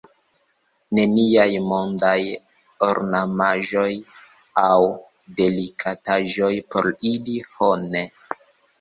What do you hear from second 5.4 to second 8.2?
delikataĵoj por ili, ho ne!